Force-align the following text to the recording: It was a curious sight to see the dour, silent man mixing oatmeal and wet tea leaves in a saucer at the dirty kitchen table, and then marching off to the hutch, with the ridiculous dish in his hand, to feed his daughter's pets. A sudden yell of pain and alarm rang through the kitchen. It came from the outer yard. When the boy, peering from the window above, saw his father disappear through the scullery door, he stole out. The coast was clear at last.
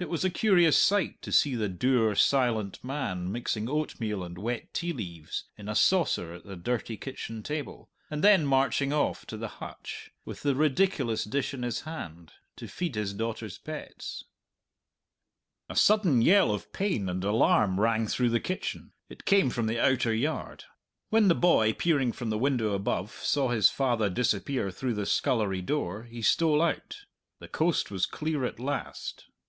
It 0.00 0.08
was 0.08 0.24
a 0.24 0.30
curious 0.30 0.76
sight 0.76 1.22
to 1.22 1.30
see 1.30 1.54
the 1.54 1.68
dour, 1.68 2.16
silent 2.16 2.82
man 2.82 3.30
mixing 3.30 3.68
oatmeal 3.70 4.24
and 4.24 4.36
wet 4.36 4.74
tea 4.74 4.92
leaves 4.92 5.44
in 5.56 5.68
a 5.68 5.76
saucer 5.76 6.34
at 6.34 6.42
the 6.44 6.56
dirty 6.56 6.96
kitchen 6.96 7.44
table, 7.44 7.88
and 8.10 8.24
then 8.24 8.44
marching 8.46 8.92
off 8.92 9.24
to 9.26 9.36
the 9.36 9.46
hutch, 9.62 10.10
with 10.24 10.42
the 10.42 10.56
ridiculous 10.56 11.22
dish 11.22 11.54
in 11.54 11.62
his 11.62 11.82
hand, 11.82 12.32
to 12.56 12.66
feed 12.66 12.96
his 12.96 13.14
daughter's 13.14 13.58
pets. 13.58 14.24
A 15.68 15.76
sudden 15.76 16.20
yell 16.20 16.50
of 16.52 16.72
pain 16.72 17.08
and 17.08 17.22
alarm 17.22 17.78
rang 17.78 18.08
through 18.08 18.30
the 18.30 18.40
kitchen. 18.40 18.90
It 19.08 19.24
came 19.24 19.50
from 19.50 19.66
the 19.68 19.78
outer 19.78 20.12
yard. 20.12 20.64
When 21.10 21.28
the 21.28 21.36
boy, 21.36 21.74
peering 21.74 22.10
from 22.10 22.30
the 22.30 22.38
window 22.38 22.72
above, 22.74 23.12
saw 23.12 23.50
his 23.50 23.70
father 23.70 24.10
disappear 24.10 24.72
through 24.72 24.94
the 24.94 25.06
scullery 25.06 25.62
door, 25.62 26.02
he 26.02 26.22
stole 26.22 26.60
out. 26.60 27.04
The 27.38 27.46
coast 27.46 27.88
was 27.92 28.04
clear 28.04 28.44
at 28.44 28.58
last. 28.58 29.26